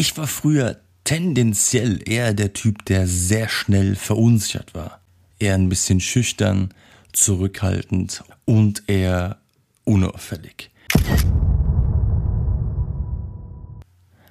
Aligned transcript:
Ich 0.00 0.16
war 0.16 0.28
früher 0.28 0.76
tendenziell 1.02 2.08
eher 2.08 2.32
der 2.32 2.52
Typ, 2.52 2.84
der 2.84 3.08
sehr 3.08 3.48
schnell 3.48 3.96
verunsichert 3.96 4.72
war. 4.72 5.00
Eher 5.40 5.56
ein 5.56 5.68
bisschen 5.68 5.98
schüchtern, 5.98 6.72
zurückhaltend 7.12 8.22
und 8.44 8.84
eher 8.86 9.38
unauffällig. 9.82 10.70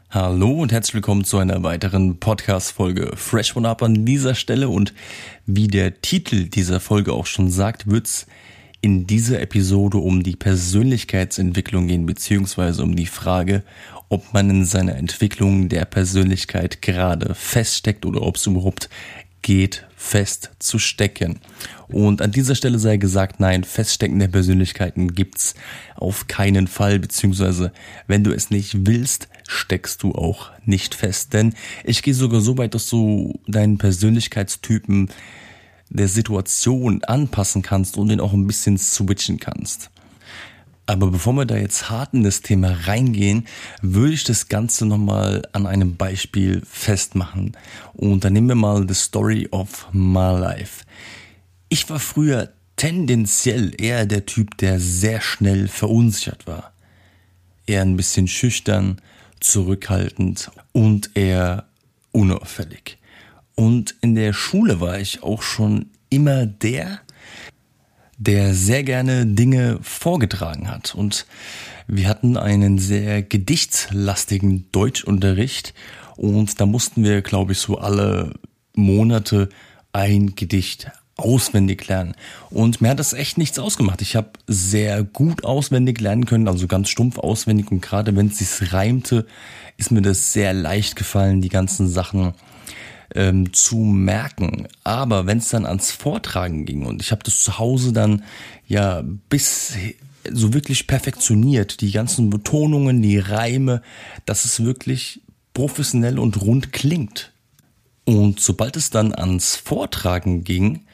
Hallo 0.09 0.51
und 0.51 0.71
herzlich 0.71 0.93
willkommen 0.93 1.25
zu 1.25 1.37
einer 1.37 1.61
weiteren 1.63 2.17
Podcast-Folge 2.17 3.11
Fresh 3.17 3.57
One 3.57 3.67
Up 3.67 3.83
an 3.83 4.05
dieser 4.05 4.35
Stelle 4.35 4.69
und 4.69 4.93
wie 5.45 5.67
der 5.67 5.99
Titel 5.99 6.45
dieser 6.45 6.79
Folge 6.79 7.11
auch 7.11 7.25
schon 7.25 7.51
sagt, 7.51 7.87
wird's 7.87 8.25
in 8.87 9.05
dieser 9.05 9.41
Episode 9.41 9.97
um 9.97 10.23
die 10.23 10.37
Persönlichkeitsentwicklung 10.37 11.89
gehen, 11.89 12.05
beziehungsweise 12.05 12.83
um 12.83 12.95
die 12.95 13.05
Frage, 13.05 13.63
ob 14.07 14.33
man 14.33 14.49
in 14.49 14.63
seiner 14.63 14.95
Entwicklung 14.95 15.67
der 15.67 15.83
Persönlichkeit 15.83 16.81
gerade 16.81 17.35
feststeckt 17.35 18.05
oder 18.05 18.21
ob 18.21 18.37
es 18.37 18.45
überhaupt 18.45 18.89
geht, 19.41 19.85
fest 19.97 20.51
zu 20.59 20.79
stecken. 20.79 21.41
Und 21.89 22.21
an 22.21 22.31
dieser 22.31 22.55
Stelle 22.55 22.79
sei 22.79 22.95
gesagt, 22.95 23.41
nein, 23.41 23.65
Feststecken 23.65 24.19
der 24.19 24.29
Persönlichkeiten 24.29 25.13
gibt's 25.13 25.55
auf 25.97 26.27
keinen 26.27 26.67
Fall, 26.67 26.97
beziehungsweise 26.97 27.73
wenn 28.07 28.23
du 28.23 28.31
es 28.31 28.51
nicht 28.51 28.87
willst, 28.87 29.27
steckst 29.49 30.01
du 30.01 30.13
auch 30.13 30.51
nicht 30.63 30.95
fest. 30.95 31.33
Denn 31.33 31.55
ich 31.83 32.03
gehe 32.03 32.13
sogar 32.13 32.39
so 32.39 32.57
weit, 32.57 32.73
dass 32.73 32.87
du 32.87 33.37
deinen 33.47 33.79
Persönlichkeitstypen 33.79 35.09
der 35.89 36.07
Situation 36.07 37.03
anpassen 37.03 37.61
kannst 37.61 37.97
und 37.97 38.09
den 38.09 38.19
auch 38.19 38.33
ein 38.33 38.47
bisschen 38.47 38.77
switchen 38.77 39.39
kannst. 39.39 39.89
Aber 40.89 41.11
bevor 41.11 41.33
wir 41.33 41.45
da 41.45 41.57
jetzt 41.57 41.89
hart 41.89 42.13
in 42.13 42.23
das 42.23 42.41
Thema 42.41 42.71
reingehen, 42.85 43.45
würde 43.81 44.13
ich 44.13 44.23
das 44.23 44.47
Ganze 44.47 44.85
nochmal 44.85 45.43
an 45.51 45.67
einem 45.67 45.97
Beispiel 45.97 46.61
festmachen. 46.65 47.57
Und 47.93 48.23
dann 48.23 48.31
nehmen 48.31 48.47
wir 48.47 48.55
mal 48.55 48.87
The 48.87 48.93
Story 48.93 49.49
of 49.51 49.87
My 49.91 50.39
Life. 50.39 50.85
Ich 51.67 51.89
war 51.89 51.99
früher 51.99 52.53
tendenziell 52.77 53.73
eher 53.77 54.05
der 54.05 54.25
Typ, 54.25 54.57
der 54.59 54.79
sehr 54.79 55.19
schnell 55.19 55.67
verunsichert 55.67 56.47
war. 56.47 56.71
Eher 57.65 57.81
ein 57.81 57.97
bisschen 57.97 58.29
schüchtern, 58.29 59.01
zurückhaltend 59.41 60.51
und 60.71 61.11
eher 61.15 61.65
unauffällig. 62.13 62.97
Und 63.59 63.95
in 64.01 64.13
der 64.13 64.33
Schule 64.33 64.79
war 64.79 64.99
ich 64.99 65.23
auch 65.23 65.41
schon 65.41 65.87
immer 66.09 66.45
der, 66.45 66.99
der 68.19 68.53
sehr 68.53 68.83
gerne 68.83 69.25
Dinge 69.25 69.79
vorgetragen 69.81 70.69
hat. 70.69 70.93
Und 70.93 71.25
wir 71.87 72.07
hatten 72.07 72.37
einen 72.37 72.77
sehr 72.77 73.23
gedichtslastigen 73.23 74.71
Deutschunterricht 74.71 75.73
und 76.17 76.61
da 76.61 76.67
mussten 76.67 77.03
wir, 77.03 77.21
glaube 77.23 77.53
ich, 77.53 77.59
so 77.59 77.79
alle 77.79 78.35
Monate 78.75 79.49
ein 79.91 80.35
Gedicht 80.35 80.91
auswendig 81.15 81.87
lernen. 81.87 82.13
Und 82.51 82.79
mir 82.79 82.89
hat 82.89 82.99
das 82.99 83.13
echt 83.13 83.39
nichts 83.39 83.57
ausgemacht. 83.57 84.03
Ich 84.03 84.15
habe 84.15 84.33
sehr 84.45 85.03
gut 85.03 85.43
auswendig 85.43 85.99
lernen 85.99 86.27
können, 86.27 86.47
also 86.47 86.67
ganz 86.67 86.89
stumpf 86.89 87.17
auswendig. 87.17 87.71
Und 87.71 87.81
gerade 87.81 88.15
wenn 88.15 88.27
es 88.27 88.37
sich 88.37 88.71
reimte, 88.71 89.25
ist 89.77 89.91
mir 89.91 90.03
das 90.03 90.31
sehr 90.31 90.53
leicht 90.53 90.95
gefallen, 90.95 91.41
die 91.41 91.49
ganzen 91.49 91.87
Sachen 91.87 92.33
ähm, 93.15 93.53
zu 93.53 93.77
merken. 93.77 94.67
Aber 94.83 95.25
wenn 95.25 95.37
es 95.39 95.49
dann 95.49 95.65
ans 95.65 95.91
Vortragen 95.91 96.65
ging 96.65 96.85
und 96.85 97.01
ich 97.01 97.11
habe 97.11 97.23
das 97.23 97.41
zu 97.41 97.57
Hause 97.57 97.93
dann 97.93 98.23
ja 98.67 99.03
bis 99.29 99.75
so 100.31 100.53
wirklich 100.53 100.87
perfektioniert, 100.87 101.81
die 101.81 101.91
ganzen 101.91 102.29
Betonungen, 102.29 103.01
die 103.01 103.19
Reime, 103.19 103.81
dass 104.25 104.45
es 104.45 104.63
wirklich 104.63 105.21
professionell 105.53 106.19
und 106.19 106.41
rund 106.41 106.73
klingt. 106.73 107.31
Und 108.05 108.39
sobald 108.39 108.77
es 108.77 108.89
dann 108.89 109.13
ans 109.13 109.55
Vortragen 109.55 110.43
ging 110.43 110.85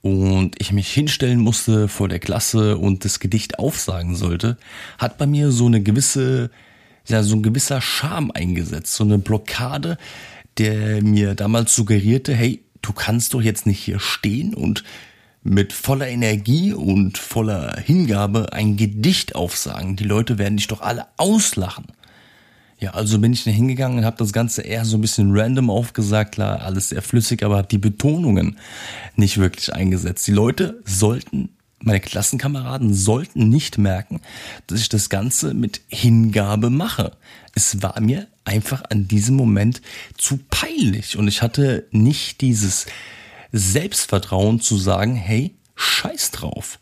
und 0.00 0.54
ich 0.60 0.72
mich 0.72 0.92
hinstellen 0.92 1.40
musste 1.40 1.88
vor 1.88 2.08
der 2.08 2.18
Klasse 2.18 2.76
und 2.76 3.04
das 3.04 3.20
Gedicht 3.20 3.58
aufsagen 3.58 4.14
sollte, 4.14 4.58
hat 4.98 5.18
bei 5.18 5.26
mir 5.26 5.50
so 5.50 5.66
eine 5.66 5.82
gewisse, 5.82 6.50
ja, 7.06 7.22
so 7.22 7.36
ein 7.36 7.42
gewisser 7.42 7.80
Charme 7.80 8.30
eingesetzt, 8.32 8.94
so 8.94 9.04
eine 9.04 9.18
Blockade, 9.18 9.98
der 10.58 11.02
mir 11.02 11.34
damals 11.34 11.74
suggerierte, 11.74 12.34
hey, 12.34 12.62
du 12.82 12.92
kannst 12.92 13.34
doch 13.34 13.42
jetzt 13.42 13.66
nicht 13.66 13.80
hier 13.80 14.00
stehen 14.00 14.54
und 14.54 14.84
mit 15.42 15.72
voller 15.72 16.08
Energie 16.08 16.72
und 16.72 17.18
voller 17.18 17.76
Hingabe 17.80 18.52
ein 18.52 18.76
Gedicht 18.76 19.34
aufsagen. 19.34 19.96
Die 19.96 20.04
Leute 20.04 20.38
werden 20.38 20.56
dich 20.56 20.68
doch 20.68 20.80
alle 20.82 21.06
auslachen. 21.16 21.86
Ja, 22.78 22.94
also 22.94 23.18
bin 23.20 23.32
ich 23.32 23.44
da 23.44 23.50
hingegangen 23.50 23.98
und 23.98 24.04
habe 24.04 24.16
das 24.16 24.32
Ganze 24.32 24.62
eher 24.62 24.84
so 24.84 24.96
ein 24.96 25.00
bisschen 25.00 25.30
random 25.32 25.70
aufgesagt, 25.70 26.34
klar, 26.34 26.62
alles 26.62 26.88
sehr 26.88 27.02
flüssig, 27.02 27.44
aber 27.44 27.56
habe 27.58 27.68
die 27.68 27.78
Betonungen 27.78 28.58
nicht 29.14 29.38
wirklich 29.38 29.72
eingesetzt. 29.72 30.26
Die 30.26 30.32
Leute 30.32 30.80
sollten 30.84 31.50
meine 31.82 32.00
Klassenkameraden 32.00 32.94
sollten 32.94 33.48
nicht 33.48 33.78
merken, 33.78 34.20
dass 34.66 34.80
ich 34.80 34.88
das 34.88 35.08
Ganze 35.08 35.54
mit 35.54 35.80
Hingabe 35.88 36.70
mache. 36.70 37.16
Es 37.54 37.82
war 37.82 38.00
mir 38.00 38.28
einfach 38.44 38.82
an 38.90 39.08
diesem 39.08 39.36
Moment 39.36 39.82
zu 40.16 40.38
peinlich 40.50 41.16
und 41.16 41.28
ich 41.28 41.42
hatte 41.42 41.86
nicht 41.90 42.40
dieses 42.40 42.86
Selbstvertrauen 43.52 44.60
zu 44.60 44.78
sagen, 44.78 45.14
hey, 45.14 45.54
scheiß 45.74 46.30
drauf. 46.30 46.78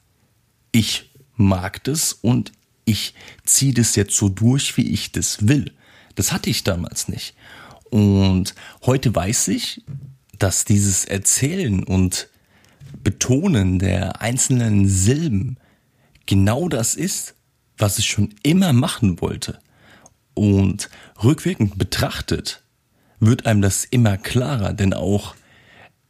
Ich 0.73 1.11
mag 1.37 1.83
das 1.85 2.13
und 2.13 2.53
ich 2.85 3.15
ziehe 3.45 3.75
das 3.75 3.97
jetzt 3.97 4.17
so 4.17 4.29
durch, 4.29 4.77
wie 4.77 4.89
ich 4.91 5.13
das 5.13 5.49
will. 5.49 5.73
Das 6.15 6.33
hatte 6.33 6.51
ich 6.51 6.65
damals 6.65 7.09
nicht. 7.09 7.35
Und 7.91 8.55
heute 8.85 9.15
weiß 9.15 9.49
ich, 9.49 9.83
dass 10.39 10.65
dieses 10.65 11.05
Erzählen 11.05 11.83
und 11.85 12.30
Betonen 13.03 13.79
der 13.79 14.21
einzelnen 14.21 14.89
Silben 14.89 15.59
genau 16.27 16.69
das 16.69 16.95
ist, 16.95 17.35
was 17.79 17.99
ich 17.99 18.07
schon 18.07 18.35
immer 18.43 18.73
machen 18.73 19.21
wollte. 19.21 19.59
Und 20.35 20.91
rückwirkend 21.23 21.79
betrachtet 21.79 22.63
wird 23.19 23.47
einem 23.47 23.63
das 23.63 23.85
immer 23.85 24.17
klarer, 24.17 24.73
denn 24.73 24.95
auch 24.95 25.35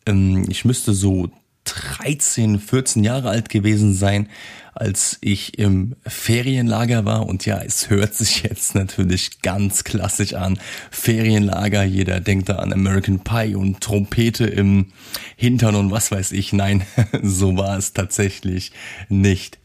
ähm, 0.07 0.47
ich 0.49 0.65
müsste 0.65 0.93
so 0.93 1.31
13, 1.65 2.59
14 2.59 3.05
Jahre 3.05 3.29
alt 3.29 3.49
gewesen 3.49 3.95
sein, 3.95 4.29
als 4.75 5.19
ich 5.21 5.59
im 5.59 5.97
Ferienlager 6.07 7.05
war. 7.05 7.27
Und 7.27 7.45
ja, 7.47 7.61
es 7.63 7.91
hört 7.91 8.15
sich 8.15 8.43
jetzt 8.43 8.75
natürlich 8.75 9.43
ganz 9.43 9.85
klassisch 9.85 10.35
an. 10.35 10.59
Ferienlager, 10.91 11.85
jeder 11.85 12.21
denkt 12.21 12.49
da 12.49 12.57
an 12.57 12.73
American 12.73 13.21
Pie 13.21 13.55
und 13.55 13.81
Trompete 13.81 14.47
im 14.47 14.93
Hintern 15.37 15.75
und 15.75 15.91
was 15.91 16.11
weiß 16.11 16.33
ich. 16.33 16.53
Nein, 16.53 16.83
so 17.23 17.57
war 17.57 17.77
es 17.77 17.93
tatsächlich 17.93 18.73
nicht. 19.09 19.59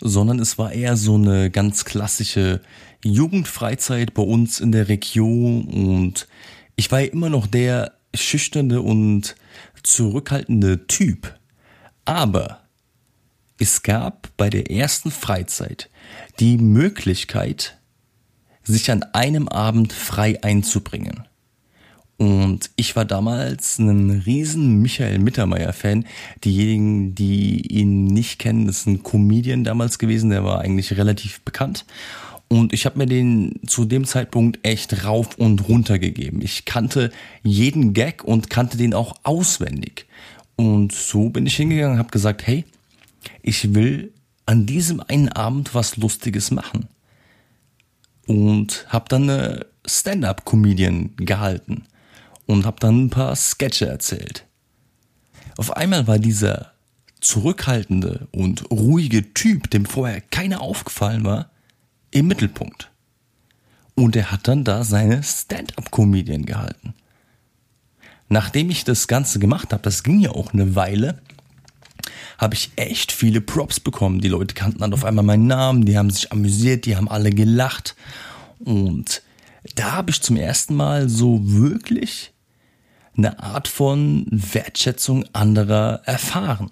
Sondern 0.00 0.38
es 0.38 0.58
war 0.58 0.72
eher 0.72 0.96
so 0.96 1.14
eine 1.14 1.50
ganz 1.50 1.84
klassische 1.84 2.60
Jugendfreizeit 3.02 4.14
bei 4.14 4.22
uns 4.22 4.60
in 4.60 4.72
der 4.72 4.88
Region 4.88 5.64
und 5.64 6.28
ich 6.76 6.90
war 6.92 7.00
ja 7.00 7.06
immer 7.06 7.30
noch 7.30 7.46
der 7.46 7.92
schüchterne 8.14 8.82
und 8.82 9.36
zurückhaltende 9.86 10.86
Typ. 10.86 11.38
Aber 12.04 12.60
es 13.58 13.82
gab 13.82 14.28
bei 14.36 14.50
der 14.50 14.70
ersten 14.70 15.10
Freizeit 15.10 15.90
die 16.40 16.58
Möglichkeit, 16.58 17.78
sich 18.62 18.90
an 18.90 19.02
einem 19.14 19.48
Abend 19.48 19.92
frei 19.92 20.42
einzubringen. 20.42 21.26
Und 22.18 22.70
ich 22.76 22.96
war 22.96 23.04
damals 23.04 23.78
ein 23.78 24.22
riesen 24.24 24.80
Michael 24.80 25.18
Mittermeier-Fan. 25.18 26.06
Diejenigen, 26.44 27.14
die 27.14 27.60
ihn 27.66 28.06
nicht 28.06 28.38
kennen, 28.38 28.68
ist 28.68 28.86
ein 28.86 29.02
Comedian 29.02 29.64
damals 29.64 29.98
gewesen, 29.98 30.30
der 30.30 30.42
war 30.42 30.60
eigentlich 30.60 30.96
relativ 30.96 31.42
bekannt. 31.42 31.84
Und 32.48 32.72
ich 32.72 32.86
habe 32.86 32.98
mir 32.98 33.06
den 33.06 33.60
zu 33.66 33.84
dem 33.84 34.04
Zeitpunkt 34.04 34.60
echt 34.62 35.04
rauf 35.04 35.36
und 35.36 35.68
runter 35.68 35.98
gegeben. 35.98 36.40
Ich 36.42 36.64
kannte 36.64 37.10
jeden 37.42 37.92
Gag 37.92 38.22
und 38.22 38.50
kannte 38.50 38.76
den 38.76 38.94
auch 38.94 39.16
auswendig. 39.24 40.06
Und 40.54 40.92
so 40.92 41.28
bin 41.28 41.46
ich 41.46 41.56
hingegangen 41.56 41.94
und 41.94 41.98
habe 41.98 42.10
gesagt, 42.10 42.46
hey, 42.46 42.64
ich 43.42 43.74
will 43.74 44.12
an 44.46 44.64
diesem 44.64 45.00
einen 45.00 45.28
Abend 45.28 45.74
was 45.74 45.96
Lustiges 45.96 46.50
machen. 46.50 46.88
Und 48.26 48.86
habe 48.88 49.06
dann 49.08 49.28
eine 49.28 49.66
Stand-up-Comedian 49.84 51.16
gehalten 51.16 51.84
und 52.46 52.64
habe 52.64 52.78
dann 52.80 53.06
ein 53.06 53.10
paar 53.10 53.34
Sketche 53.36 53.86
erzählt. 53.86 54.44
Auf 55.56 55.76
einmal 55.76 56.06
war 56.06 56.18
dieser 56.18 56.72
zurückhaltende 57.20 58.28
und 58.32 58.70
ruhige 58.70 59.32
Typ, 59.34 59.70
dem 59.70 59.84
vorher 59.84 60.20
keiner 60.20 60.60
aufgefallen 60.60 61.24
war, 61.24 61.50
im 62.10 62.28
Mittelpunkt. 62.28 62.90
Und 63.94 64.14
er 64.16 64.30
hat 64.30 64.48
dann 64.48 64.64
da 64.64 64.84
seine 64.84 65.22
Stand-up-Comedian 65.22 66.44
gehalten. 66.44 66.94
Nachdem 68.28 68.70
ich 68.70 68.84
das 68.84 69.08
Ganze 69.08 69.38
gemacht 69.38 69.72
habe, 69.72 69.82
das 69.82 70.02
ging 70.02 70.20
ja 70.20 70.30
auch 70.30 70.52
eine 70.52 70.74
Weile, 70.74 71.22
habe 72.38 72.54
ich 72.54 72.72
echt 72.76 73.12
viele 73.12 73.40
Props 73.40 73.80
bekommen. 73.80 74.20
Die 74.20 74.28
Leute 74.28 74.54
kannten 74.54 74.80
dann 74.80 74.92
auf 74.92 75.04
einmal 75.04 75.24
meinen 75.24 75.46
Namen, 75.46 75.84
die 75.84 75.96
haben 75.96 76.10
sich 76.10 76.32
amüsiert, 76.32 76.84
die 76.84 76.96
haben 76.96 77.08
alle 77.08 77.30
gelacht. 77.30 77.96
Und 78.58 79.22
da 79.74 79.92
habe 79.92 80.10
ich 80.10 80.20
zum 80.20 80.36
ersten 80.36 80.74
Mal 80.74 81.08
so 81.08 81.40
wirklich 81.42 82.32
eine 83.16 83.42
Art 83.42 83.68
von 83.68 84.26
Wertschätzung 84.30 85.24
anderer 85.32 86.02
erfahren. 86.04 86.70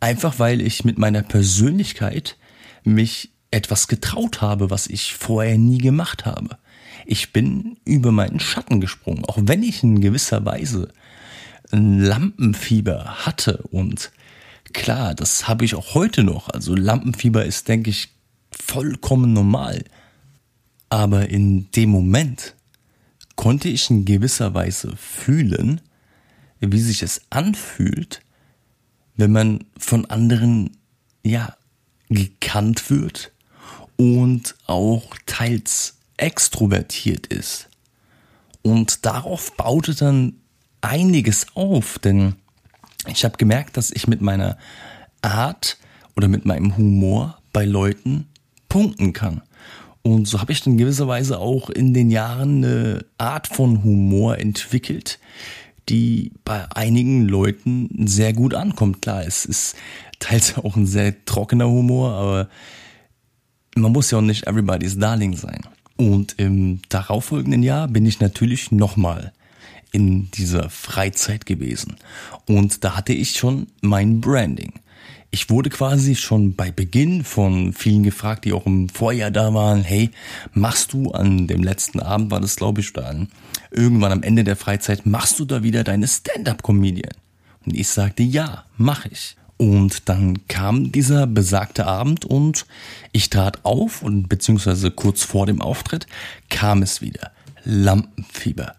Einfach 0.00 0.38
weil 0.38 0.60
ich 0.60 0.84
mit 0.84 0.98
meiner 0.98 1.22
Persönlichkeit 1.22 2.36
mich 2.84 3.31
etwas 3.52 3.86
getraut 3.86 4.40
habe, 4.40 4.70
was 4.70 4.86
ich 4.86 5.14
vorher 5.14 5.58
nie 5.58 5.78
gemacht 5.78 6.26
habe. 6.26 6.58
Ich 7.06 7.32
bin 7.32 7.76
über 7.84 8.12
meinen 8.12 8.40
Schatten 8.40 8.80
gesprungen, 8.80 9.24
auch 9.24 9.38
wenn 9.40 9.62
ich 9.62 9.82
in 9.82 10.00
gewisser 10.00 10.44
Weise 10.44 10.88
ein 11.70 12.00
Lampenfieber 12.00 13.26
hatte 13.26 13.62
und 13.70 14.10
klar, 14.72 15.14
das 15.14 15.48
habe 15.48 15.64
ich 15.64 15.74
auch 15.74 15.94
heute 15.94 16.22
noch. 16.22 16.48
Also 16.48 16.74
Lampenfieber 16.74 17.44
ist, 17.44 17.68
denke 17.68 17.90
ich, 17.90 18.08
vollkommen 18.50 19.32
normal. 19.32 19.84
Aber 20.88 21.28
in 21.28 21.70
dem 21.72 21.90
Moment 21.90 22.54
konnte 23.36 23.68
ich 23.68 23.90
in 23.90 24.04
gewisser 24.04 24.54
Weise 24.54 24.94
fühlen, 24.96 25.80
wie 26.60 26.80
sich 26.80 27.02
es 27.02 27.22
anfühlt, 27.30 28.20
wenn 29.16 29.32
man 29.32 29.64
von 29.78 30.06
anderen, 30.06 30.76
ja, 31.24 31.56
gekannt 32.08 32.90
wird 32.90 33.32
und 33.96 34.54
auch 34.66 35.14
teils 35.26 35.98
extrovertiert 36.16 37.26
ist. 37.26 37.68
Und 38.62 39.04
darauf 39.04 39.56
baute 39.56 39.94
dann 39.94 40.34
einiges 40.80 41.46
auf, 41.54 41.98
denn 41.98 42.34
ich 43.08 43.24
habe 43.24 43.36
gemerkt, 43.36 43.76
dass 43.76 43.90
ich 43.90 44.06
mit 44.06 44.20
meiner 44.20 44.56
Art 45.22 45.78
oder 46.16 46.28
mit 46.28 46.44
meinem 46.44 46.76
Humor 46.76 47.38
bei 47.52 47.64
Leuten 47.64 48.28
punkten 48.68 49.12
kann. 49.12 49.42
Und 50.02 50.26
so 50.26 50.40
habe 50.40 50.52
ich 50.52 50.66
in 50.66 50.78
gewisser 50.78 51.06
Weise 51.06 51.38
auch 51.38 51.70
in 51.70 51.94
den 51.94 52.10
Jahren 52.10 52.64
eine 52.64 53.04
Art 53.18 53.46
von 53.46 53.84
Humor 53.84 54.38
entwickelt, 54.38 55.20
die 55.88 56.32
bei 56.44 56.66
einigen 56.72 57.28
Leuten 57.28 58.06
sehr 58.06 58.32
gut 58.32 58.54
ankommt. 58.54 59.02
Klar, 59.02 59.24
es 59.24 59.44
ist 59.44 59.76
teils 60.18 60.56
auch 60.56 60.76
ein 60.76 60.86
sehr 60.86 61.24
trockener 61.24 61.68
Humor, 61.68 62.12
aber 62.12 62.48
man 63.74 63.92
muss 63.92 64.10
ja 64.10 64.18
auch 64.18 64.22
nicht 64.22 64.46
everybody's 64.46 64.98
Darling 64.98 65.36
sein. 65.36 65.60
Und 65.96 66.34
im 66.38 66.80
darauffolgenden 66.88 67.62
Jahr 67.62 67.88
bin 67.88 68.06
ich 68.06 68.20
natürlich 68.20 68.72
nochmal 68.72 69.32
in 69.92 70.30
dieser 70.30 70.70
Freizeit 70.70 71.46
gewesen. 71.46 71.96
Und 72.46 72.82
da 72.82 72.96
hatte 72.96 73.12
ich 73.12 73.32
schon 73.32 73.68
mein 73.82 74.20
Branding. 74.20 74.72
Ich 75.30 75.48
wurde 75.48 75.70
quasi 75.70 76.14
schon 76.14 76.54
bei 76.54 76.70
Beginn 76.70 77.24
von 77.24 77.72
vielen 77.72 78.02
gefragt, 78.02 78.44
die 78.44 78.52
auch 78.52 78.66
im 78.66 78.88
Vorjahr 78.88 79.30
da 79.30 79.54
waren, 79.54 79.82
hey, 79.82 80.10
machst 80.52 80.92
du 80.92 81.10
an 81.12 81.46
dem 81.46 81.62
letzten 81.62 82.00
Abend, 82.00 82.30
war 82.30 82.40
das 82.40 82.56
glaube 82.56 82.82
ich 82.82 82.92
dann, 82.92 83.28
irgendwann 83.70 84.12
am 84.12 84.22
Ende 84.22 84.44
der 84.44 84.56
Freizeit, 84.56 85.06
machst 85.06 85.38
du 85.38 85.46
da 85.46 85.62
wieder 85.62 85.84
deine 85.84 86.06
Stand-up-Comedian? 86.06 87.14
Und 87.64 87.74
ich 87.74 87.88
sagte, 87.88 88.22
ja, 88.22 88.64
mach 88.76 89.06
ich. 89.06 89.36
Und 89.62 90.08
dann 90.08 90.48
kam 90.48 90.90
dieser 90.90 91.28
besagte 91.28 91.86
Abend 91.86 92.24
und 92.24 92.66
ich 93.12 93.30
trat 93.30 93.64
auf 93.64 94.02
und 94.02 94.28
beziehungsweise 94.28 94.90
kurz 94.90 95.22
vor 95.22 95.46
dem 95.46 95.62
Auftritt 95.62 96.08
kam 96.50 96.82
es 96.82 97.00
wieder. 97.00 97.30
Lampenfieber. 97.62 98.74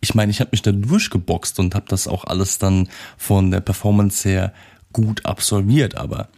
Ich 0.00 0.14
meine, 0.14 0.30
ich 0.30 0.38
habe 0.38 0.50
mich 0.52 0.62
da 0.62 0.70
durchgeboxt 0.70 1.58
und 1.58 1.74
habe 1.74 1.86
das 1.88 2.06
auch 2.06 2.22
alles 2.22 2.58
dann 2.58 2.88
von 3.18 3.50
der 3.50 3.58
Performance 3.58 4.28
her 4.28 4.52
gut 4.92 5.26
absolviert, 5.26 5.96
aber 5.96 6.28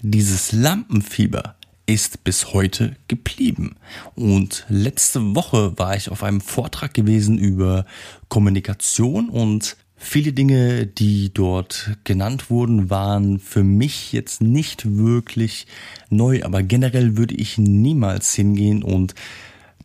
dieses 0.00 0.52
Lampenfieber 0.52 1.56
ist 1.86 2.22
bis 2.22 2.52
heute 2.52 2.94
geblieben. 3.08 3.74
Und 4.14 4.64
letzte 4.68 5.34
Woche 5.34 5.76
war 5.76 5.96
ich 5.96 6.08
auf 6.08 6.22
einem 6.22 6.40
Vortrag 6.40 6.94
gewesen 6.94 7.36
über 7.36 7.84
Kommunikation 8.28 9.28
und 9.28 9.76
Viele 10.02 10.32
Dinge, 10.32 10.86
die 10.86 11.32
dort 11.32 11.90
genannt 12.04 12.48
wurden, 12.48 12.88
waren 12.88 13.38
für 13.38 13.62
mich 13.62 14.12
jetzt 14.12 14.40
nicht 14.40 14.96
wirklich 14.96 15.66
neu, 16.08 16.42
aber 16.42 16.62
generell 16.62 17.18
würde 17.18 17.34
ich 17.34 17.58
niemals 17.58 18.32
hingehen 18.34 18.82
und 18.82 19.14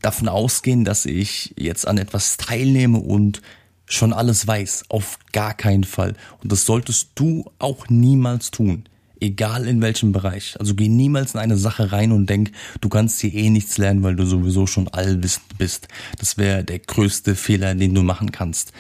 davon 0.02 0.30
ausgehen, 0.30 0.86
dass 0.86 1.06
ich 1.06 1.54
jetzt 1.58 1.86
an 1.86 1.98
etwas 1.98 2.38
teilnehme 2.38 3.00
und 3.00 3.42
schon 3.88 4.14
alles 4.14 4.48
weiß. 4.48 4.86
Auf 4.88 5.20
gar 5.34 5.54
keinen 5.54 5.84
Fall. 5.84 6.16
Und 6.42 6.52
das 6.52 6.66
solltest 6.66 7.10
du 7.16 7.52
auch 7.60 7.90
niemals 7.90 8.52
tun. 8.52 8.86
Egal 9.20 9.68
in 9.68 9.82
welchem 9.82 10.14
Bereich. 10.14 10.56
Also 10.60 10.76
geh 10.76 10.88
niemals 10.88 11.34
in 11.34 11.42
eine 11.42 11.58
Sache 11.58 11.92
rein 11.92 12.14
und 12.14 12.30
denk, 12.30 12.52
du 12.80 12.88
kannst 12.88 13.20
hier 13.20 13.34
eh 13.34 13.50
nichts 13.50 13.78
lernen, 13.78 14.02
weil 14.02 14.16
du 14.16 14.26
sowieso 14.26 14.66
schon 14.66 14.88
allwissend 14.88 15.58
bist. 15.58 15.90
Das 16.20 16.38
wäre 16.38 16.64
der 16.64 16.80
größte 16.80 17.36
Fehler, 17.36 17.76
den 17.76 17.94
du 17.94 18.02
machen 18.02 18.32
kannst. 18.32 18.72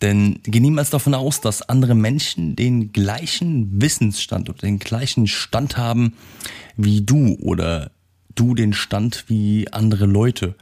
Denn 0.00 0.40
geh 0.44 0.60
niemals 0.60 0.90
davon 0.90 1.14
aus, 1.14 1.40
dass 1.40 1.68
andere 1.68 1.94
Menschen 1.94 2.54
den 2.54 2.92
gleichen 2.92 3.80
Wissensstand 3.82 4.48
oder 4.48 4.60
den 4.60 4.78
gleichen 4.78 5.26
Stand 5.26 5.76
haben 5.76 6.14
wie 6.76 7.02
du 7.02 7.34
oder 7.40 7.90
du 8.34 8.54
den 8.54 8.72
Stand 8.72 9.24
wie 9.28 9.66
andere 9.72 10.06
Leute. 10.06 10.54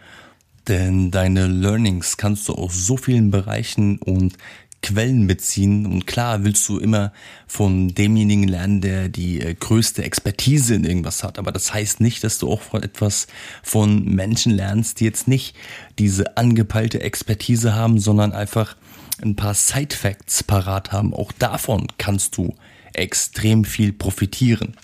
Denn 0.68 1.10
deine 1.10 1.46
Learnings 1.46 2.16
kannst 2.16 2.48
du 2.48 2.54
aus 2.54 2.86
so 2.86 2.96
vielen 2.96 3.30
Bereichen 3.30 3.98
und 3.98 4.36
Quellen 4.82 5.26
beziehen. 5.26 5.86
Und 5.86 6.06
klar 6.06 6.44
willst 6.44 6.68
du 6.68 6.78
immer 6.78 7.12
von 7.46 7.88
demjenigen 7.88 8.46
lernen, 8.46 8.80
der 8.80 9.08
die 9.08 9.40
äh, 9.40 9.54
größte 9.54 10.04
Expertise 10.04 10.74
in 10.74 10.84
irgendwas 10.84 11.24
hat. 11.24 11.38
Aber 11.38 11.52
das 11.52 11.72
heißt 11.74 12.00
nicht, 12.00 12.22
dass 12.24 12.38
du 12.38 12.50
auch 12.50 12.74
etwas 12.74 13.26
von 13.62 14.04
Menschen 14.04 14.52
lernst, 14.52 15.00
die 15.00 15.04
jetzt 15.04 15.28
nicht 15.28 15.56
diese 15.98 16.36
angepeilte 16.36 17.00
Expertise 17.00 17.74
haben, 17.74 17.98
sondern 17.98 18.32
einfach 18.32 18.76
ein 19.22 19.36
paar 19.36 19.54
Side-Facts 19.54 20.44
parat 20.44 20.92
haben. 20.92 21.14
Auch 21.14 21.32
davon 21.32 21.86
kannst 21.98 22.36
du 22.36 22.54
extrem 22.92 23.64
viel 23.64 23.92
profitieren. 23.92 24.76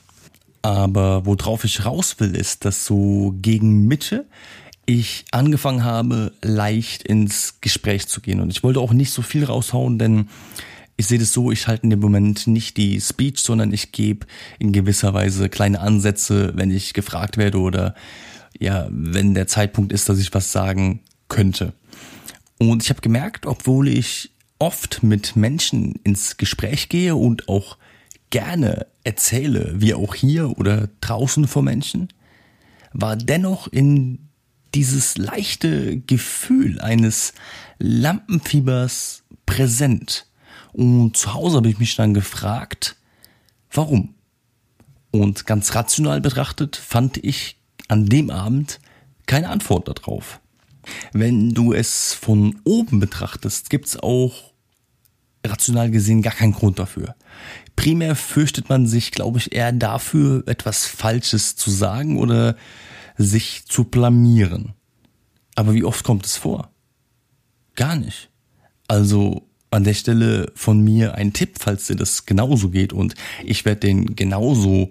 Aber 0.62 1.26
worauf 1.26 1.64
ich 1.64 1.84
raus 1.84 2.16
will, 2.18 2.36
ist, 2.36 2.64
dass 2.64 2.86
so 2.86 3.34
gegen 3.40 3.86
Mitte 3.86 4.26
ich 4.86 5.24
angefangen 5.30 5.84
habe, 5.84 6.32
leicht 6.42 7.02
ins 7.02 7.60
Gespräch 7.60 8.06
zu 8.08 8.20
gehen. 8.20 8.40
Und 8.40 8.50
ich 8.50 8.62
wollte 8.62 8.80
auch 8.80 8.92
nicht 8.92 9.12
so 9.12 9.22
viel 9.22 9.44
raushauen, 9.44 9.98
denn 9.98 10.28
ich 10.96 11.06
sehe 11.06 11.18
das 11.18 11.32
so, 11.32 11.50
ich 11.50 11.66
halte 11.66 11.84
in 11.84 11.90
dem 11.90 12.00
Moment 12.00 12.46
nicht 12.46 12.76
die 12.76 13.00
Speech, 13.00 13.40
sondern 13.40 13.72
ich 13.72 13.92
gebe 13.92 14.26
in 14.58 14.72
gewisser 14.72 15.14
Weise 15.14 15.48
kleine 15.48 15.80
Ansätze, 15.80 16.52
wenn 16.54 16.70
ich 16.70 16.94
gefragt 16.94 17.36
werde 17.36 17.58
oder 17.58 17.94
ja, 18.58 18.86
wenn 18.90 19.34
der 19.34 19.46
Zeitpunkt 19.46 19.92
ist, 19.92 20.08
dass 20.08 20.18
ich 20.18 20.34
was 20.34 20.52
sagen 20.52 21.00
könnte. 21.28 21.72
Und 22.70 22.84
ich 22.84 22.90
habe 22.90 23.00
gemerkt, 23.00 23.44
obwohl 23.46 23.88
ich 23.88 24.30
oft 24.60 25.02
mit 25.02 25.34
Menschen 25.34 25.96
ins 26.04 26.36
Gespräch 26.36 26.88
gehe 26.88 27.16
und 27.16 27.48
auch 27.48 27.76
gerne 28.30 28.86
erzähle, 29.02 29.74
wie 29.78 29.94
auch 29.94 30.14
hier 30.14 30.56
oder 30.56 30.88
draußen 31.00 31.48
vor 31.48 31.64
Menschen, 31.64 32.06
war 32.92 33.16
dennoch 33.16 33.66
in 33.66 34.28
dieses 34.76 35.18
leichte 35.18 35.98
Gefühl 36.02 36.80
eines 36.80 37.34
Lampenfiebers 37.80 39.24
präsent. 39.44 40.26
Und 40.72 41.16
zu 41.16 41.34
Hause 41.34 41.56
habe 41.56 41.68
ich 41.68 41.80
mich 41.80 41.96
dann 41.96 42.14
gefragt, 42.14 42.94
warum? 43.72 44.14
Und 45.10 45.46
ganz 45.46 45.74
rational 45.74 46.20
betrachtet 46.20 46.76
fand 46.76 47.16
ich 47.16 47.56
an 47.88 48.06
dem 48.06 48.30
Abend 48.30 48.78
keine 49.26 49.48
Antwort 49.48 49.88
darauf. 49.88 50.40
Wenn 51.12 51.54
du 51.54 51.72
es 51.72 52.14
von 52.14 52.60
oben 52.64 53.00
betrachtest, 53.00 53.70
gibt's 53.70 53.96
auch 53.96 54.52
rational 55.44 55.90
gesehen 55.90 56.22
gar 56.22 56.34
keinen 56.34 56.52
Grund 56.52 56.78
dafür. 56.78 57.14
Primär 57.74 58.14
fürchtet 58.14 58.68
man 58.68 58.86
sich, 58.86 59.10
glaube 59.10 59.38
ich, 59.38 59.52
eher 59.52 59.72
dafür, 59.72 60.44
etwas 60.46 60.86
Falsches 60.86 61.56
zu 61.56 61.70
sagen 61.70 62.18
oder 62.18 62.56
sich 63.16 63.64
zu 63.66 63.84
blamieren. 63.84 64.74
Aber 65.54 65.74
wie 65.74 65.84
oft 65.84 66.04
kommt 66.04 66.26
es 66.26 66.36
vor? 66.36 66.70
Gar 67.74 67.96
nicht. 67.96 68.30
Also 68.88 69.48
an 69.70 69.84
der 69.84 69.94
Stelle 69.94 70.52
von 70.54 70.80
mir 70.82 71.14
ein 71.14 71.32
Tipp, 71.32 71.56
falls 71.58 71.86
dir 71.86 71.96
das 71.96 72.26
genauso 72.26 72.70
geht 72.70 72.92
und 72.92 73.14
ich 73.42 73.64
werde 73.64 73.80
den 73.80 74.14
genauso 74.14 74.90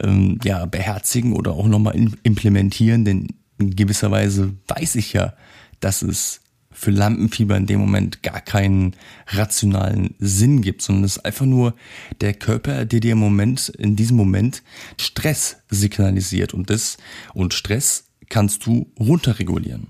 ähm, 0.00 0.38
ja 0.44 0.66
beherzigen 0.66 1.32
oder 1.32 1.52
auch 1.52 1.66
nochmal 1.66 1.94
implementieren, 2.24 3.04
denn 3.04 3.28
in 3.58 3.76
gewisser 3.76 4.10
Weise 4.10 4.54
weiß 4.68 4.94
ich 4.96 5.12
ja, 5.12 5.34
dass 5.80 6.02
es 6.02 6.40
für 6.70 6.90
Lampenfieber 6.92 7.56
in 7.56 7.66
dem 7.66 7.80
Moment 7.80 8.22
gar 8.22 8.40
keinen 8.40 8.94
rationalen 9.26 10.14
Sinn 10.20 10.62
gibt, 10.62 10.82
sondern 10.82 11.04
es 11.04 11.16
ist 11.16 11.24
einfach 11.24 11.46
nur 11.46 11.74
der 12.20 12.34
Körper, 12.34 12.84
der 12.84 13.00
dir 13.00 13.12
im 13.12 13.18
Moment, 13.18 13.68
in 13.70 13.96
diesem 13.96 14.16
Moment 14.16 14.62
Stress 15.00 15.56
signalisiert 15.68 16.54
und 16.54 16.70
das, 16.70 16.96
und 17.34 17.52
Stress 17.52 18.04
kannst 18.28 18.66
du 18.66 18.92
runterregulieren. 18.98 19.88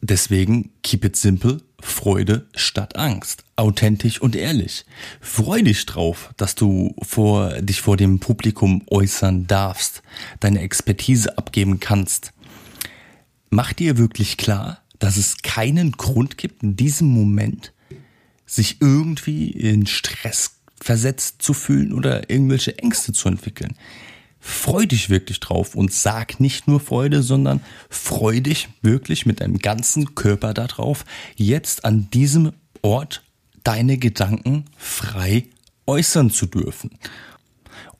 Deswegen 0.00 0.70
keep 0.82 1.04
it 1.04 1.16
simple, 1.16 1.62
Freude 1.80 2.46
statt 2.54 2.96
Angst. 2.96 3.44
Authentisch 3.56 4.20
und 4.20 4.34
ehrlich. 4.34 4.84
Freu 5.20 5.62
dich 5.62 5.86
drauf, 5.86 6.34
dass 6.36 6.54
du 6.54 6.94
vor, 7.02 7.60
dich 7.60 7.80
vor 7.80 7.96
dem 7.96 8.20
Publikum 8.20 8.82
äußern 8.90 9.46
darfst, 9.46 10.02
deine 10.40 10.60
Expertise 10.60 11.38
abgeben 11.38 11.80
kannst. 11.80 12.32
Mach 13.54 13.72
dir 13.72 13.98
wirklich 13.98 14.36
klar, 14.36 14.82
dass 14.98 15.16
es 15.16 15.36
keinen 15.42 15.92
Grund 15.92 16.38
gibt, 16.38 16.64
in 16.64 16.74
diesem 16.74 17.06
Moment 17.06 17.72
sich 18.46 18.80
irgendwie 18.80 19.48
in 19.48 19.86
Stress 19.86 20.56
versetzt 20.80 21.40
zu 21.40 21.54
fühlen 21.54 21.92
oder 21.92 22.28
irgendwelche 22.28 22.76
Ängste 22.78 23.12
zu 23.12 23.28
entwickeln. 23.28 23.76
Freu 24.40 24.86
dich 24.86 25.08
wirklich 25.08 25.38
drauf 25.38 25.76
und 25.76 25.92
sag 25.92 26.40
nicht 26.40 26.66
nur 26.66 26.80
Freude, 26.80 27.22
sondern 27.22 27.60
freu 27.88 28.40
dich 28.40 28.70
wirklich 28.82 29.24
mit 29.24 29.40
deinem 29.40 29.60
ganzen 29.60 30.16
Körper 30.16 30.52
darauf, 30.52 31.04
jetzt 31.36 31.84
an 31.84 32.10
diesem 32.10 32.54
Ort 32.82 33.22
deine 33.62 33.98
Gedanken 33.98 34.64
frei 34.76 35.46
äußern 35.86 36.30
zu 36.30 36.46
dürfen. 36.46 36.98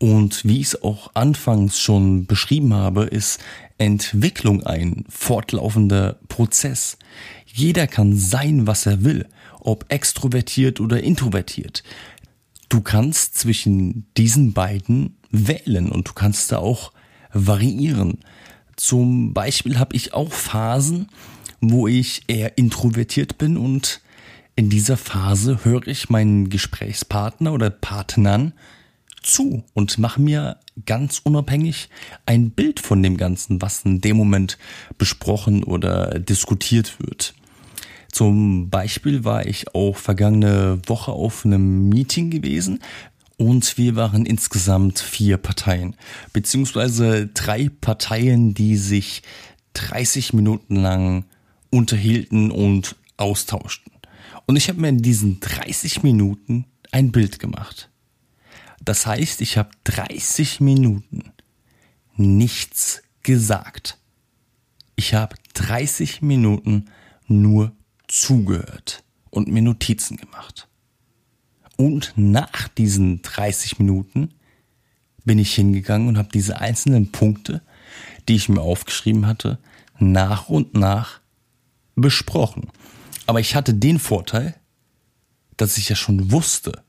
Und 0.05 0.45
wie 0.45 0.61
ich 0.61 0.67
es 0.67 0.83
auch 0.83 1.13
anfangs 1.15 1.81
schon 1.81 2.27
beschrieben 2.27 2.75
habe, 2.75 3.05
ist 3.05 3.41
Entwicklung 3.79 4.63
ein 4.63 5.07
fortlaufender 5.09 6.19
Prozess. 6.29 6.99
Jeder 7.47 7.87
kann 7.87 8.15
sein, 8.15 8.67
was 8.67 8.85
er 8.85 9.03
will, 9.03 9.27
ob 9.61 9.87
extrovertiert 9.89 10.79
oder 10.79 11.03
introvertiert. 11.03 11.85
Du 12.69 12.83
kannst 12.83 13.39
zwischen 13.39 14.05
diesen 14.19 14.53
beiden 14.53 15.17
wählen 15.31 15.91
und 15.91 16.07
du 16.07 16.13
kannst 16.13 16.53
da 16.53 16.59
auch 16.59 16.93
variieren. 17.33 18.19
Zum 18.77 19.33
Beispiel 19.33 19.79
habe 19.79 19.97
ich 19.97 20.13
auch 20.13 20.33
Phasen, 20.35 21.09
wo 21.63 21.89
ich 21.89 22.25
eher 22.27 22.59
introvertiert 22.59 23.39
bin 23.39 23.57
und 23.57 24.03
in 24.55 24.69
dieser 24.69 24.99
Phase 24.99 25.65
höre 25.65 25.87
ich 25.87 26.11
meinen 26.11 26.51
Gesprächspartner 26.51 27.55
oder 27.55 27.71
Partnern 27.71 28.53
zu 29.25 29.65
und 29.73 29.99
mache 29.99 30.21
mir 30.21 30.59
ganz 30.87 31.21
unabhängig 31.23 31.89
ein 32.27 32.51
Bild 32.51 32.81
von 32.81 33.03
dem 33.03 33.17
Ganzen, 33.17 33.61
was 33.63 33.85
in 33.85 34.01
dem 34.01 34.17
Moment 34.17 34.59
besprochen 34.99 35.65
oder 35.65 36.19
diskutiert 36.19 36.99
wird. 37.01 37.35
Zum 38.11 38.71
Beispiel 38.71 39.25
war 39.25 39.47
ich 39.47 39.75
auch 39.75 39.97
vergangene 39.97 40.81
Woche 40.87 41.11
auf 41.11 41.45
einem 41.45 41.89
Meeting 41.89 42.31
gewesen 42.31 42.79
und 43.37 43.77
wir 43.77 43.97
waren 43.97 44.27
insgesamt 44.27 45.01
vier 45.01 45.37
Parteien, 45.37 45.97
beziehungsweise 46.33 47.27
drei 47.27 47.69
Parteien, 47.81 48.55
die 48.55 48.77
sich 48.77 49.23
30 49.73 50.33
Minuten 50.33 50.77
lang 50.77 51.25
unterhielten 51.71 52.53
und 52.53 52.95
austauschten. 53.17 53.93
Und 54.47 54.57
ich 54.57 54.69
habe 54.69 54.81
mir 54.81 54.89
in 54.89 55.03
diesen 55.03 55.41
30 55.41 56.03
Minuten 56.05 56.67
ein 56.93 57.11
Bild 57.11 57.41
gemacht. 57.41 57.91
Das 58.85 59.07
heißt, 59.07 59.41
ich 59.41 59.57
habe 59.57 59.71
30 59.85 60.61
Minuten 60.61 61.33
nichts 62.17 63.03
gesagt. 63.23 63.99
Ich 64.95 65.15
habe 65.15 65.37
30 65.55 66.21
Minuten 66.21 66.91
nur 67.27 67.73
zugehört 68.09 69.03
und 69.31 69.49
mir 69.49 69.63
Notizen 69.63 70.17
gemacht. 70.17 70.69
Und 71.77 72.13
nach 72.17 72.69
diesen 72.69 73.23
30 73.23 73.79
Minuten 73.79 74.35
bin 75.25 75.39
ich 75.39 75.55
hingegangen 75.55 76.07
und 76.09 76.19
habe 76.19 76.29
diese 76.33 76.61
einzelnen 76.61 77.11
Punkte, 77.11 77.63
die 78.29 78.37
ich 78.37 78.51
mir 78.51 78.61
aufgeschrieben 78.61 79.27
hatte, 79.27 79.59
nach 79.99 80.49
und 80.51 80.75
nach 80.75 81.21
besprochen. 81.97 82.71
Aber 83.27 83.41
ich 83.41 83.55
hatte 83.55 83.73
den 83.73 83.99
Vorteil, 83.99 84.55
dass 85.57 85.79
ich 85.79 85.89
ja 85.89 85.97
schon 85.97 86.31
wusste, 86.31 86.83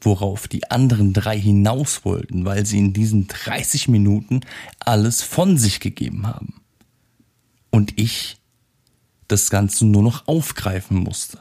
worauf 0.00 0.48
die 0.48 0.70
anderen 0.70 1.12
drei 1.12 1.38
hinaus 1.38 2.04
wollten, 2.04 2.44
weil 2.44 2.66
sie 2.66 2.78
in 2.78 2.92
diesen 2.92 3.26
30 3.28 3.88
Minuten 3.88 4.40
alles 4.80 5.22
von 5.22 5.58
sich 5.58 5.80
gegeben 5.80 6.26
haben. 6.26 6.60
Und 7.70 7.98
ich 7.98 8.38
das 9.28 9.50
Ganze 9.50 9.86
nur 9.86 10.02
noch 10.02 10.26
aufgreifen 10.26 10.96
musste 10.96 11.38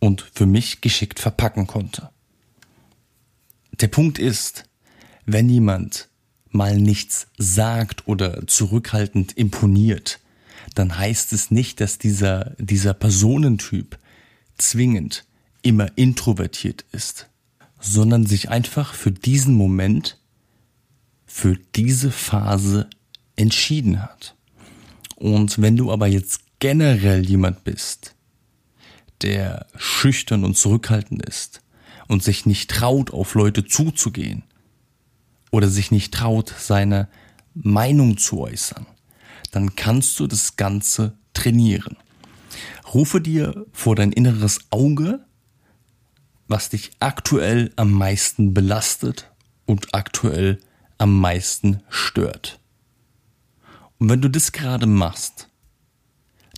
und 0.00 0.22
für 0.32 0.46
mich 0.46 0.80
geschickt 0.80 1.20
verpacken 1.20 1.66
konnte. 1.66 2.10
Der 3.80 3.88
Punkt 3.88 4.18
ist, 4.18 4.64
wenn 5.26 5.48
jemand 5.48 6.08
mal 6.50 6.78
nichts 6.78 7.26
sagt 7.36 8.08
oder 8.08 8.46
zurückhaltend 8.46 9.36
imponiert, 9.36 10.20
dann 10.74 10.98
heißt 10.98 11.32
es 11.32 11.50
nicht, 11.50 11.80
dass 11.80 11.98
dieser, 11.98 12.56
dieser 12.58 12.94
Personentyp 12.94 13.98
zwingend 14.56 15.24
immer 15.62 15.96
introvertiert 15.96 16.84
ist, 16.92 17.28
sondern 17.80 18.26
sich 18.26 18.48
einfach 18.48 18.94
für 18.94 19.12
diesen 19.12 19.54
Moment, 19.54 20.18
für 21.26 21.56
diese 21.76 22.10
Phase 22.10 22.88
entschieden 23.36 24.02
hat. 24.02 24.34
Und 25.16 25.60
wenn 25.60 25.76
du 25.76 25.92
aber 25.92 26.06
jetzt 26.06 26.40
generell 26.58 27.26
jemand 27.28 27.64
bist, 27.64 28.14
der 29.22 29.66
schüchtern 29.76 30.44
und 30.44 30.56
zurückhaltend 30.56 31.24
ist 31.24 31.62
und 32.06 32.22
sich 32.22 32.46
nicht 32.46 32.70
traut, 32.70 33.12
auf 33.12 33.34
Leute 33.34 33.64
zuzugehen 33.64 34.44
oder 35.50 35.68
sich 35.68 35.90
nicht 35.90 36.14
traut, 36.14 36.54
seine 36.56 37.08
Meinung 37.54 38.16
zu 38.16 38.40
äußern, 38.40 38.86
dann 39.50 39.74
kannst 39.76 40.20
du 40.20 40.26
das 40.26 40.56
Ganze 40.56 41.16
trainieren. 41.34 41.96
Rufe 42.94 43.20
dir 43.20 43.66
vor 43.72 43.96
dein 43.96 44.12
inneres 44.12 44.60
Auge, 44.70 45.24
was 46.48 46.70
dich 46.70 46.90
aktuell 46.98 47.72
am 47.76 47.92
meisten 47.92 48.54
belastet 48.54 49.30
und 49.66 49.94
aktuell 49.94 50.58
am 50.96 51.20
meisten 51.20 51.82
stört. 51.88 52.58
Und 53.98 54.08
wenn 54.08 54.22
du 54.22 54.28
das 54.28 54.52
gerade 54.52 54.86
machst, 54.86 55.48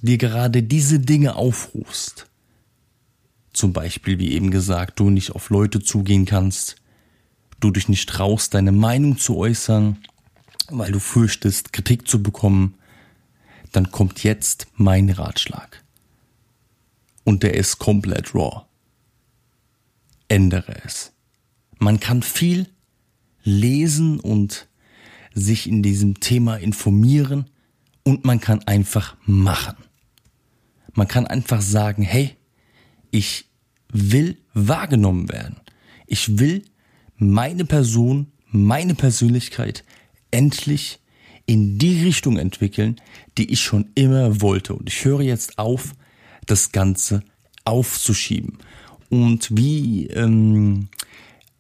dir 0.00 0.16
gerade 0.16 0.62
diese 0.62 1.00
Dinge 1.00 1.35
aufrufst, 1.35 2.26
zum 3.52 3.73
Beispiel, 3.73 4.18
wie 4.18 4.32
eben 4.32 4.50
gesagt, 4.50 5.00
du 5.00 5.11
nicht 5.11 5.32
auf 5.32 5.50
Leute 5.50 5.80
zugehen 5.80 6.25
kannst, 6.25 6.76
du 7.59 7.70
dich 7.70 7.88
nicht 7.88 8.09
traust, 8.09 8.54
deine 8.54 8.73
Meinung 8.73 9.18
zu 9.18 9.37
äußern, 9.37 9.99
weil 10.70 10.92
du 10.92 11.00
fürchtest, 11.00 11.73
Kritik 11.73 12.06
zu 12.06 12.23
bekommen, 12.23 12.75
dann 13.73 13.90
kommt 13.90 14.23
jetzt 14.23 14.68
mein 14.75 15.11
Ratschlag. 15.11 15.82
Und 17.25 17.42
der 17.42 17.54
ist 17.54 17.78
komplett 17.78 18.35
raw. 18.35 18.62
Ändere 20.30 20.76
es. 20.84 21.12
Man 21.78 21.99
kann 21.99 22.22
viel 22.22 22.68
lesen 23.42 24.20
und 24.20 24.68
sich 25.34 25.68
in 25.68 25.82
diesem 25.82 26.20
Thema 26.20 26.56
informieren 26.56 27.50
und 28.04 28.25
man 28.25 28.40
kann 28.40 28.62
einfach 28.64 29.16
machen. 29.26 29.76
Man 30.92 31.08
kann 31.08 31.26
einfach 31.26 31.60
sagen, 31.60 32.02
hey, 32.02 32.37
ich 33.10 33.46
will 33.92 34.38
wahrgenommen 34.54 35.28
werden. 35.28 35.56
Ich 36.06 36.38
will 36.38 36.62
meine 37.16 37.64
Person, 37.64 38.32
meine 38.46 38.94
Persönlichkeit 38.94 39.84
endlich 40.30 41.00
in 41.46 41.78
die 41.78 42.04
Richtung 42.04 42.38
entwickeln, 42.38 43.00
die 43.37 43.50
ich 43.50 43.60
schon 43.60 43.90
immer 43.96 44.40
wollte. 44.40 44.75
Und 44.75 44.88
ich 44.88 45.04
höre 45.04 45.22
jetzt 45.22 45.58
auf, 45.58 45.94
das 46.46 46.70
Ganze 46.70 47.22
aufzuschieben. 47.64 48.58
Und 49.10 49.54
wie 49.54 50.06
ähm, 50.06 50.88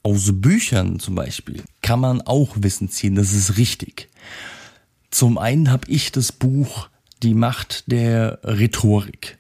aus 0.02 0.30
Büchern 0.32 0.98
zum 0.98 1.14
Beispiel 1.16 1.62
kann 1.82 2.00
man 2.00 2.22
auch 2.22 2.56
Wissen 2.56 2.88
ziehen, 2.88 3.16
das 3.16 3.32
ist 3.32 3.58
richtig. 3.58 4.08
Zum 5.10 5.36
einen 5.36 5.70
habe 5.70 5.90
ich 5.90 6.12
das 6.12 6.32
Buch 6.32 6.88
Die 7.22 7.34
Macht 7.34 7.90
der 7.90 8.38
Rhetorik. 8.44 9.38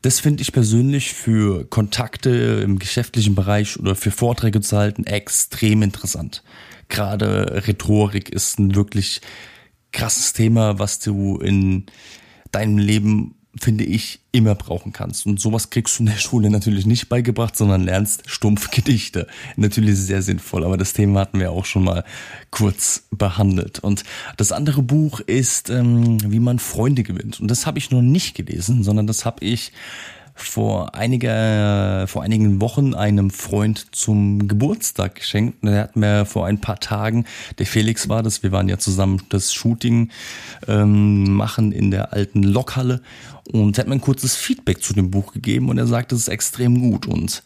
Das 0.00 0.18
finde 0.18 0.42
ich 0.42 0.52
persönlich 0.52 1.12
für 1.12 1.64
Kontakte 1.64 2.60
im 2.64 2.80
geschäftlichen 2.80 3.36
Bereich 3.36 3.78
oder 3.78 3.94
für 3.94 4.10
Vorträge 4.10 4.60
zu 4.60 4.76
halten 4.76 5.04
extrem 5.04 5.82
interessant. 5.82 6.42
Gerade 6.88 7.66
Rhetorik 7.68 8.30
ist 8.30 8.58
ein 8.58 8.74
wirklich 8.74 9.20
krasses 9.92 10.32
Thema, 10.32 10.80
was 10.80 10.98
du 10.98 11.38
in 11.38 11.86
deinem 12.50 12.78
Leben, 12.78 13.36
finde 13.60 13.84
ich, 13.84 14.20
immer 14.32 14.54
brauchen 14.54 14.92
kannst. 14.92 15.26
Und 15.26 15.38
sowas 15.38 15.68
kriegst 15.68 15.98
du 15.98 16.02
in 16.02 16.06
der 16.06 16.16
Schule 16.16 16.48
natürlich 16.48 16.86
nicht 16.86 17.08
beigebracht, 17.08 17.54
sondern 17.54 17.82
lernst 17.82 18.22
stumpf 18.26 18.70
Gedichte. 18.72 19.26
Natürlich 19.56 19.98
sehr 19.98 20.22
sinnvoll, 20.22 20.64
aber 20.64 20.76
das 20.76 20.94
Thema 20.94 21.20
hatten 21.20 21.38
wir 21.38 21.52
auch 21.52 21.66
schon 21.66 21.84
mal 21.84 22.04
kurz 22.50 23.04
behandelt. 23.10 23.80
Und 23.80 24.04
das 24.36 24.52
andere 24.52 24.82
Buch 24.82 25.20
ist, 25.20 25.68
ähm, 25.68 26.18
wie 26.30 26.40
man 26.40 26.58
Freunde 26.58 27.02
gewinnt. 27.02 27.40
Und 27.40 27.48
das 27.48 27.66
habe 27.66 27.78
ich 27.78 27.90
noch 27.90 28.02
nicht 28.02 28.34
gelesen, 28.34 28.82
sondern 28.82 29.06
das 29.06 29.24
habe 29.24 29.44
ich 29.44 29.72
vor 30.34 30.94
einiger, 30.94 32.06
vor 32.06 32.22
einigen 32.22 32.60
Wochen 32.60 32.94
einem 32.94 33.30
Freund 33.30 33.94
zum 33.94 34.48
Geburtstag 34.48 35.16
geschenkt. 35.16 35.64
Er 35.64 35.82
hat 35.82 35.96
mir 35.96 36.24
vor 36.24 36.46
ein 36.46 36.60
paar 36.60 36.80
Tagen, 36.80 37.26
der 37.58 37.66
Felix 37.66 38.08
war 38.08 38.22
das, 38.22 38.42
wir 38.42 38.52
waren 38.52 38.68
ja 38.68 38.78
zusammen 38.78 39.22
das 39.28 39.52
Shooting 39.52 40.10
ähm, 40.68 41.34
machen 41.34 41.72
in 41.72 41.90
der 41.90 42.12
alten 42.12 42.42
Lokhalle. 42.42 43.02
Und 43.50 43.76
er 43.76 43.82
hat 43.82 43.88
mir 43.88 43.94
ein 43.94 44.00
kurzes 44.00 44.36
Feedback 44.36 44.82
zu 44.82 44.94
dem 44.94 45.10
Buch 45.10 45.32
gegeben 45.32 45.68
und 45.68 45.78
er 45.78 45.86
sagt, 45.86 46.12
es 46.12 46.20
ist 46.20 46.28
extrem 46.28 46.80
gut. 46.80 47.06
Und 47.06 47.42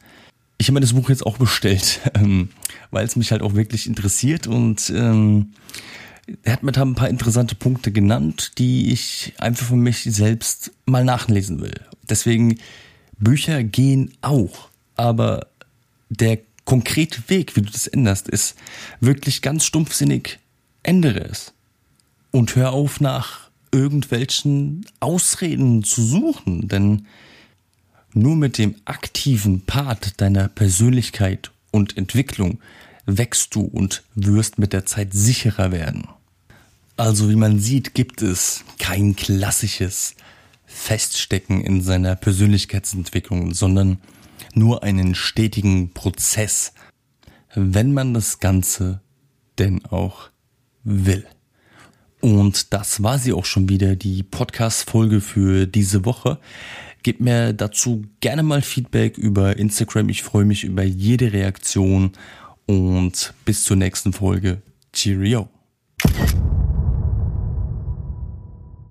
ich 0.59 0.69
habe 0.69 0.75
mir 0.75 0.81
das 0.81 0.93
Buch 0.93 1.09
jetzt 1.09 1.26
auch 1.26 1.38
bestellt, 1.38 2.00
ähm, 2.14 2.50
weil 2.90 3.05
es 3.05 3.16
mich 3.16 3.33
halt 3.33 3.43
auch 3.43 3.55
wirklich 3.55 3.87
interessiert. 3.87 4.47
Und 4.47 4.93
ähm, 4.95 5.52
er 6.42 6.52
hat 6.52 6.62
mir 6.62 6.73
da 6.73 6.83
ein 6.83 6.95
paar 6.95 7.09
interessante 7.09 7.54
Punkte 7.54 7.92
genannt, 7.92 8.52
die 8.59 8.92
ich 8.92 9.35
einfach 9.38 9.66
für 9.66 9.76
mich 9.76 10.02
selbst 10.02 10.73
mal 10.85 11.04
nachlesen 11.04 11.61
will. 11.61 11.80
Deswegen, 12.09 12.59
Bücher 13.18 13.62
gehen 13.62 14.12
auch, 14.21 14.68
aber 14.97 15.47
der 16.09 16.38
konkrete 16.64 17.28
Weg, 17.28 17.56
wie 17.56 17.62
du 17.62 17.71
das 17.71 17.87
änderst, 17.87 18.28
ist 18.28 18.56
wirklich 19.00 19.40
ganz 19.42 19.64
stumpfsinnig, 19.64 20.38
ändere 20.83 21.21
es. 21.21 21.52
Und 22.33 22.54
hör 22.56 22.73
auf 22.73 23.00
nach 23.00 23.50
irgendwelchen 23.73 24.85
Ausreden 25.00 25.85
zu 25.85 26.02
suchen, 26.02 26.68
denn 26.68 27.06
nur 28.12 28.37
mit 28.37 28.59
dem 28.59 28.75
aktiven 28.85 29.61
Part 29.62 30.21
deiner 30.21 30.49
Persönlichkeit 30.49 31.50
und 31.71 31.97
Entwicklung 31.97 32.59
wächst 33.06 33.54
du 33.54 33.62
und 33.62 34.02
wirst 34.14 34.58
mit 34.58 34.72
der 34.72 34.84
Zeit 34.84 35.12
sicherer 35.12 35.72
werden. 35.72 36.08
Also 36.96 37.30
wie 37.30 37.36
man 37.36 37.58
sieht, 37.60 37.94
gibt 37.94 38.22
es 38.22 38.64
kein 38.78 39.16
klassisches 39.16 40.14
Feststecken 40.64 41.60
in 41.60 41.82
seiner 41.82 42.16
Persönlichkeitsentwicklung, 42.16 43.54
sondern 43.54 43.98
nur 44.54 44.82
einen 44.82 45.14
stetigen 45.14 45.92
Prozess, 45.92 46.72
wenn 47.54 47.92
man 47.92 48.14
das 48.14 48.40
Ganze 48.40 49.00
denn 49.58 49.84
auch 49.86 50.30
will. 50.84 51.26
Und 52.20 52.72
das 52.72 53.02
war 53.02 53.18
sie 53.18 53.32
auch 53.32 53.44
schon 53.44 53.68
wieder, 53.68 53.94
die 53.94 54.22
Podcast-Folge 54.22 55.20
für 55.20 55.66
diese 55.66 56.04
Woche. 56.04 56.38
Gebt 57.02 57.20
mir 57.20 57.52
dazu 57.52 58.04
gerne 58.20 58.42
mal 58.42 58.62
Feedback 58.62 59.16
über 59.16 59.56
Instagram. 59.56 60.08
Ich 60.08 60.22
freue 60.22 60.44
mich 60.44 60.64
über 60.64 60.82
jede 60.82 61.32
Reaktion 61.32 62.12
und 62.66 63.35
bis 63.44 63.64
zur 63.64 63.76
nächsten 63.76 64.12
Folge. 64.12 64.62
Cheerio. 64.92 65.49